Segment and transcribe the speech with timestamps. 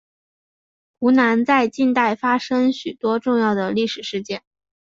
[0.97, 4.41] 湖南在近代发生许多重要的历史事件。